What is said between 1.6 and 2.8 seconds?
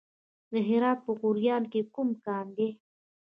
کې کوم کان دی؟